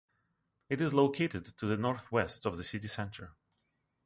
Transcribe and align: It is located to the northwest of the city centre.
It 0.67 0.81
is 0.81 0.95
located 0.95 1.55
to 1.57 1.67
the 1.67 1.77
northwest 1.77 2.47
of 2.47 2.57
the 2.57 2.63
city 2.63 2.87
centre. 2.87 3.33